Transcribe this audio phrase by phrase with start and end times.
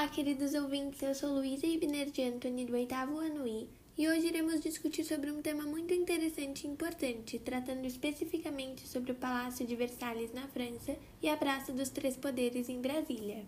[0.00, 3.68] Olá, queridos ouvintes, eu sou Luísa Ibner de Antônio do oitavo ano I
[3.98, 9.14] e hoje iremos discutir sobre um tema muito interessante e importante, tratando especificamente sobre o
[9.14, 13.44] Palácio de Versalhes na França e a Praça dos Três Poderes em Brasília.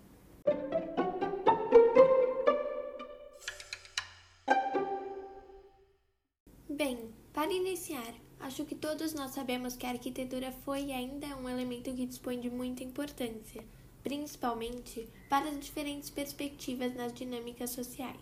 [6.68, 6.98] Bem,
[7.32, 11.48] para iniciar, acho que todos nós sabemos que a arquitetura foi e ainda é um
[11.48, 13.64] elemento que dispõe de muita importância
[14.02, 18.20] principalmente para as diferentes perspectivas nas dinâmicas sociais.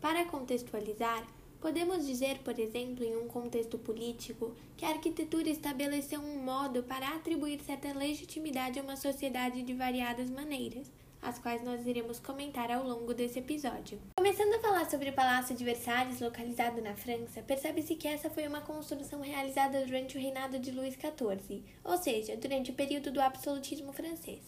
[0.00, 1.26] Para contextualizar,
[1.60, 7.14] podemos dizer, por exemplo, em um contexto político, que a arquitetura estabeleceu um modo para
[7.14, 10.90] atribuir certa legitimidade a uma sociedade de variadas maneiras,
[11.22, 14.00] as quais nós iremos comentar ao longo desse episódio.
[14.16, 18.44] Começando a falar sobre o Palácio de Versalhes, localizado na França, percebe-se que essa foi
[18.48, 23.20] uma construção realizada durante o reinado de Luís XIV, ou seja, durante o período do
[23.20, 24.40] absolutismo francês.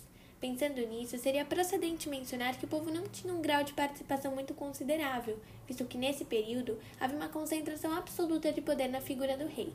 [0.44, 4.52] Pensando nisso, seria procedente mencionar que o povo não tinha um grau de participação muito
[4.52, 9.72] considerável, visto que nesse período havia uma concentração absoluta de poder na figura do rei.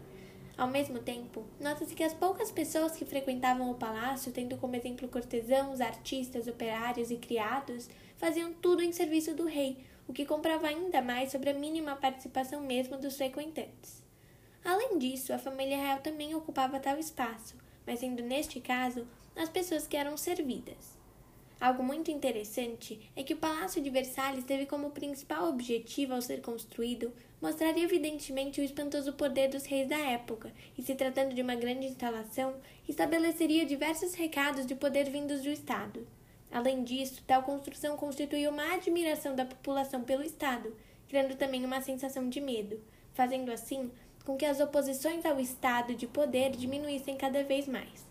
[0.55, 5.07] Ao mesmo tempo, nota-se que as poucas pessoas que frequentavam o palácio, tendo como exemplo
[5.07, 11.01] cortesãos, artistas, operários e criados, faziam tudo em serviço do rei, o que comprova ainda
[11.01, 14.03] mais sobre a mínima participação mesmo dos frequentantes.
[14.63, 17.55] Além disso, a família real também ocupava tal espaço,
[17.89, 20.95] mas sendo neste caso as pessoas que eram servidas.
[21.59, 26.39] Algo muito interessante é que o Palácio de Versalhes teve como principal objetivo ao ser
[26.39, 31.55] construído mostrar evidentemente o espantoso poder dos reis da época, e se tratando de uma
[31.55, 32.53] grande instalação,
[32.87, 36.07] estabeleceria diversos recados de poder vindos do Estado.
[36.51, 40.75] Além disso, tal construção constituiu uma admiração da população pelo Estado,
[41.07, 42.79] criando também uma sensação de medo,
[43.13, 43.89] fazendo assim
[44.29, 48.05] com que as oposições ao Estado de poder diminuíssem cada vez mais.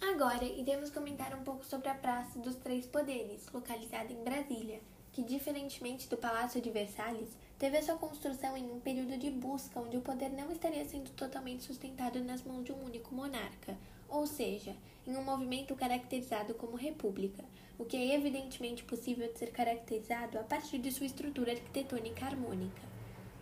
[0.00, 4.80] Agora iremos comentar um pouco sobre a Praça dos Três Poderes, localizada em Brasília,
[5.12, 9.78] que, diferentemente do Palácio de Versalhes, teve a sua construção em um período de busca
[9.78, 13.76] onde o poder não estaria sendo totalmente sustentado nas mãos de um único monarca,
[14.08, 14.74] ou seja,
[15.06, 17.44] em um movimento caracterizado como república,
[17.78, 22.97] o que é evidentemente possível de ser caracterizado a partir de sua estrutura arquitetônica harmônica.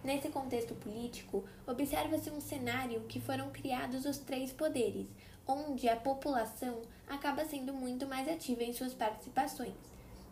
[0.06, 5.08] Nesse contexto político, observa-se um cenário que foram criados os três poderes,
[5.44, 9.74] onde a população acaba sendo muito mais ativa em suas participações,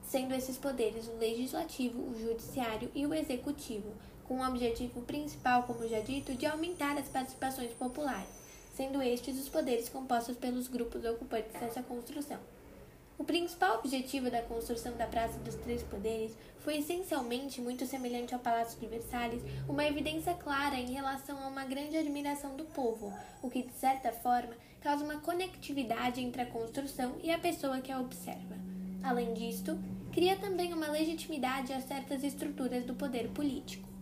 [0.00, 3.92] sendo esses poderes o legislativo, o judiciário e o executivo,
[4.28, 8.30] com o objetivo principal, como já dito, de aumentar as participações populares,
[8.76, 12.38] sendo estes os poderes compostos pelos grupos ocupantes dessa construção.
[13.16, 18.40] O principal objetivo da construção da Praça dos Três Poderes foi essencialmente muito semelhante ao
[18.40, 23.48] Palácio de Versalhes, uma evidência clara em relação a uma grande admiração do povo, o
[23.48, 28.00] que de certa forma causa uma conectividade entre a construção e a pessoa que a
[28.00, 28.56] observa.
[29.00, 29.78] Além disto,
[30.12, 33.93] cria também uma legitimidade a certas estruturas do poder político.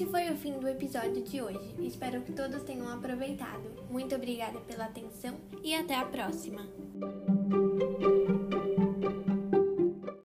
[0.00, 1.74] Este foi o fim do episódio de hoje.
[1.80, 3.70] Espero que todos tenham aproveitado.
[3.90, 6.66] Muito obrigada pela atenção e até a próxima!